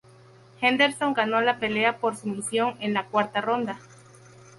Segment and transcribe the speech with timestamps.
[0.61, 3.77] Henderson ganó la pelea por sumisión en la cuarta ronda.